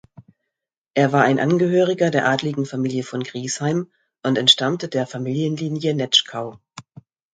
[0.95, 3.91] Er war ein Angehöriger der adligen Familie von Griesheim
[4.23, 6.59] und entstammte der Familienlinie Netzschkau.